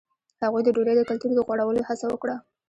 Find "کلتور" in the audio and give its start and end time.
1.09-1.31